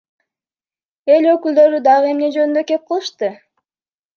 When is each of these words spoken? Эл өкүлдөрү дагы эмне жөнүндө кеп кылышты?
Эл 1.17 1.27
өкүлдөрү 1.33 1.81
дагы 1.89 2.09
эмне 2.15 2.33
жөнүндө 2.39 2.67
кеп 2.73 2.89
кылышты? 2.89 3.31